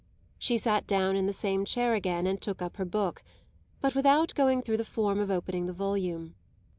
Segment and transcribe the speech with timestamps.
[0.39, 3.21] She sat down in the same chair again and took up her book,
[3.81, 6.33] but without going through the form of opening the volume.